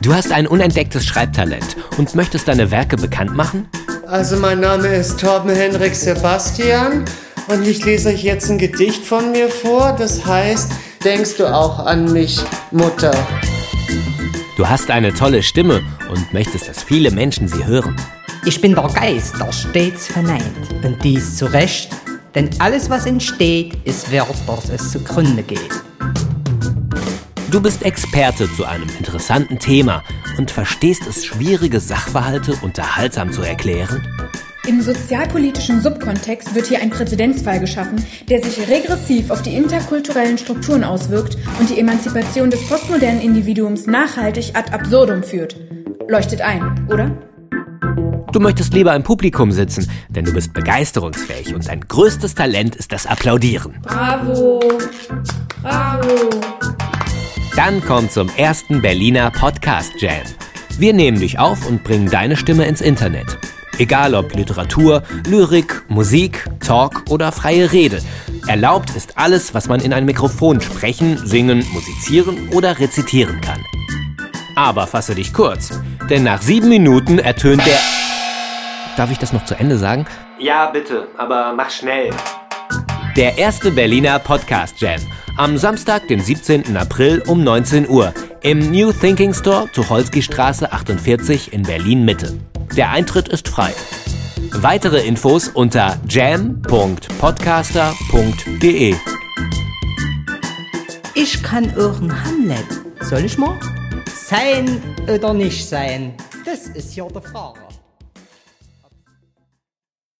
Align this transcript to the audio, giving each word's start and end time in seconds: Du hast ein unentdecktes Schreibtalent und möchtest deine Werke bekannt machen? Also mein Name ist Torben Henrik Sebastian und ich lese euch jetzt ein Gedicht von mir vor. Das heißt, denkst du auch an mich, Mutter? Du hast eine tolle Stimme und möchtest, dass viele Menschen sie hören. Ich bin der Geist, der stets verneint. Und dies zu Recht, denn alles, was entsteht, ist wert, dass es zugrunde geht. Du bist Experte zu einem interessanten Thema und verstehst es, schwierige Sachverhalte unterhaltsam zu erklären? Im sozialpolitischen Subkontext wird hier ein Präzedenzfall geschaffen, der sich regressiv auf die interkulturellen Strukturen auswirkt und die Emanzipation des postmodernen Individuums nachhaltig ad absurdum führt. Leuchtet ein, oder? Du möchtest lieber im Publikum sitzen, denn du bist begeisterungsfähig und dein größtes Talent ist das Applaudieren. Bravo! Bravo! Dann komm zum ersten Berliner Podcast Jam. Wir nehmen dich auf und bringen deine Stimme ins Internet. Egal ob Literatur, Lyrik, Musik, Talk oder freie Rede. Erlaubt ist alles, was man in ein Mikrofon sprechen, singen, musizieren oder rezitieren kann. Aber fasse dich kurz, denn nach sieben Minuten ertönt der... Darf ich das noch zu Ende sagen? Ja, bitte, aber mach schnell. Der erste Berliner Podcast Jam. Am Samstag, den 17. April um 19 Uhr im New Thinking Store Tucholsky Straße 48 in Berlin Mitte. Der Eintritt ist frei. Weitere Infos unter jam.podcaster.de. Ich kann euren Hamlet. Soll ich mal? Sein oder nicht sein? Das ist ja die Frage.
Du 0.00 0.14
hast 0.14 0.30
ein 0.30 0.46
unentdecktes 0.46 1.04
Schreibtalent 1.04 1.76
und 1.96 2.14
möchtest 2.14 2.46
deine 2.46 2.70
Werke 2.70 2.96
bekannt 2.96 3.34
machen? 3.34 3.68
Also 4.06 4.36
mein 4.36 4.60
Name 4.60 4.86
ist 4.86 5.18
Torben 5.18 5.50
Henrik 5.50 5.94
Sebastian 5.94 7.04
und 7.48 7.66
ich 7.66 7.84
lese 7.84 8.10
euch 8.10 8.22
jetzt 8.22 8.48
ein 8.48 8.58
Gedicht 8.58 9.04
von 9.04 9.32
mir 9.32 9.48
vor. 9.48 9.96
Das 9.98 10.24
heißt, 10.24 10.70
denkst 11.04 11.36
du 11.38 11.52
auch 11.52 11.80
an 11.84 12.12
mich, 12.12 12.40
Mutter? 12.70 13.10
Du 14.56 14.68
hast 14.68 14.88
eine 14.88 15.12
tolle 15.12 15.42
Stimme 15.42 15.82
und 16.08 16.32
möchtest, 16.32 16.68
dass 16.68 16.80
viele 16.80 17.10
Menschen 17.10 17.48
sie 17.48 17.66
hören. 17.66 17.96
Ich 18.44 18.60
bin 18.60 18.76
der 18.76 18.88
Geist, 18.94 19.34
der 19.40 19.52
stets 19.52 20.06
verneint. 20.06 20.44
Und 20.84 21.02
dies 21.02 21.36
zu 21.36 21.46
Recht, 21.46 21.90
denn 22.36 22.48
alles, 22.60 22.88
was 22.88 23.04
entsteht, 23.04 23.76
ist 23.84 24.12
wert, 24.12 24.28
dass 24.46 24.70
es 24.70 24.92
zugrunde 24.92 25.42
geht. 25.42 25.72
Du 27.50 27.62
bist 27.62 27.82
Experte 27.82 28.46
zu 28.52 28.66
einem 28.66 28.90
interessanten 28.98 29.58
Thema 29.58 30.04
und 30.36 30.50
verstehst 30.50 31.06
es, 31.08 31.24
schwierige 31.24 31.80
Sachverhalte 31.80 32.54
unterhaltsam 32.60 33.32
zu 33.32 33.40
erklären? 33.40 34.06
Im 34.66 34.82
sozialpolitischen 34.82 35.80
Subkontext 35.80 36.54
wird 36.54 36.66
hier 36.66 36.82
ein 36.82 36.90
Präzedenzfall 36.90 37.58
geschaffen, 37.58 38.04
der 38.28 38.42
sich 38.42 38.68
regressiv 38.68 39.30
auf 39.30 39.40
die 39.40 39.54
interkulturellen 39.54 40.36
Strukturen 40.36 40.84
auswirkt 40.84 41.38
und 41.58 41.70
die 41.70 41.80
Emanzipation 41.80 42.50
des 42.50 42.68
postmodernen 42.68 43.22
Individuums 43.22 43.86
nachhaltig 43.86 44.50
ad 44.54 44.70
absurdum 44.70 45.22
führt. 45.22 45.56
Leuchtet 46.06 46.42
ein, 46.42 46.86
oder? 46.90 47.16
Du 48.30 48.40
möchtest 48.40 48.74
lieber 48.74 48.94
im 48.94 49.04
Publikum 49.04 49.52
sitzen, 49.52 49.90
denn 50.10 50.26
du 50.26 50.34
bist 50.34 50.52
begeisterungsfähig 50.52 51.54
und 51.54 51.66
dein 51.66 51.80
größtes 51.80 52.34
Talent 52.34 52.76
ist 52.76 52.92
das 52.92 53.06
Applaudieren. 53.06 53.78
Bravo! 53.82 54.60
Bravo! 55.62 56.77
Dann 57.58 57.84
komm 57.84 58.08
zum 58.08 58.28
ersten 58.36 58.82
Berliner 58.82 59.32
Podcast 59.32 60.00
Jam. 60.00 60.22
Wir 60.78 60.92
nehmen 60.92 61.18
dich 61.18 61.40
auf 61.40 61.66
und 61.66 61.82
bringen 61.82 62.08
deine 62.08 62.36
Stimme 62.36 62.66
ins 62.66 62.80
Internet. 62.80 63.36
Egal 63.78 64.14
ob 64.14 64.32
Literatur, 64.32 65.02
Lyrik, 65.26 65.82
Musik, 65.88 66.46
Talk 66.64 67.02
oder 67.10 67.32
freie 67.32 67.72
Rede. 67.72 68.00
Erlaubt 68.46 68.90
ist 68.90 69.18
alles, 69.18 69.54
was 69.54 69.66
man 69.66 69.80
in 69.80 69.92
ein 69.92 70.04
Mikrofon 70.04 70.60
sprechen, 70.60 71.18
singen, 71.26 71.66
musizieren 71.72 72.48
oder 72.50 72.78
rezitieren 72.78 73.40
kann. 73.40 73.64
Aber 74.54 74.86
fasse 74.86 75.16
dich 75.16 75.34
kurz, 75.34 75.80
denn 76.08 76.22
nach 76.22 76.40
sieben 76.40 76.68
Minuten 76.68 77.18
ertönt 77.18 77.66
der... 77.66 77.80
Darf 78.96 79.10
ich 79.10 79.18
das 79.18 79.32
noch 79.32 79.44
zu 79.46 79.56
Ende 79.56 79.78
sagen? 79.78 80.06
Ja, 80.38 80.66
bitte, 80.70 81.08
aber 81.16 81.52
mach 81.56 81.70
schnell. 81.70 82.10
Der 83.16 83.36
erste 83.36 83.72
Berliner 83.72 84.20
Podcast 84.20 84.80
Jam. 84.80 85.00
Am 85.38 85.56
Samstag, 85.56 86.06
den 86.08 86.20
17. 86.20 86.76
April 86.76 87.22
um 87.28 87.44
19 87.44 87.88
Uhr 87.88 88.12
im 88.42 88.72
New 88.72 88.90
Thinking 88.90 89.32
Store 89.32 89.70
Tucholsky 89.72 90.20
Straße 90.20 90.72
48 90.72 91.52
in 91.52 91.62
Berlin 91.62 92.04
Mitte. 92.04 92.40
Der 92.76 92.90
Eintritt 92.90 93.28
ist 93.28 93.46
frei. 93.46 93.72
Weitere 94.50 95.06
Infos 95.06 95.46
unter 95.46 95.96
jam.podcaster.de. 96.08 98.96
Ich 101.14 101.42
kann 101.44 101.72
euren 101.76 102.24
Hamlet. 102.24 102.66
Soll 103.02 103.24
ich 103.24 103.38
mal? 103.38 103.60
Sein 104.12 104.82
oder 105.06 105.34
nicht 105.34 105.68
sein? 105.68 106.14
Das 106.44 106.66
ist 106.66 106.96
ja 106.96 107.06
die 107.06 107.20
Frage. 107.20 107.60